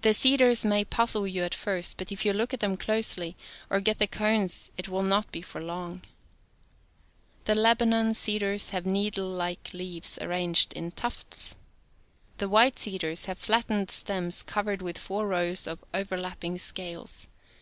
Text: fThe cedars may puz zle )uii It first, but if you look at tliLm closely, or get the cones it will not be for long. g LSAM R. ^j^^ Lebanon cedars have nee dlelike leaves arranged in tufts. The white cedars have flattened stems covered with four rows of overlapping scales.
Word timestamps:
fThe 0.00 0.14
cedars 0.16 0.64
may 0.64 0.86
puz 0.86 1.12
zle 1.14 1.30
)uii 1.30 1.44
It 1.44 1.54
first, 1.54 1.98
but 1.98 2.10
if 2.10 2.24
you 2.24 2.32
look 2.32 2.54
at 2.54 2.60
tliLm 2.60 2.80
closely, 2.80 3.36
or 3.68 3.78
get 3.80 3.98
the 3.98 4.06
cones 4.06 4.70
it 4.78 4.88
will 4.88 5.02
not 5.02 5.30
be 5.30 5.42
for 5.42 5.60
long. 5.62 5.98
g 6.00 6.08
LSAM 7.44 7.48
R. 7.50 7.56
^j^^ 7.56 7.62
Lebanon 7.62 8.14
cedars 8.14 8.70
have 8.70 8.86
nee 8.86 9.10
dlelike 9.10 9.74
leaves 9.74 10.18
arranged 10.22 10.72
in 10.72 10.92
tufts. 10.92 11.56
The 12.38 12.48
white 12.48 12.78
cedars 12.78 13.26
have 13.26 13.36
flattened 13.36 13.90
stems 13.90 14.42
covered 14.42 14.80
with 14.80 14.96
four 14.96 15.26
rows 15.28 15.66
of 15.66 15.84
overlapping 15.92 16.56
scales. 16.56 17.28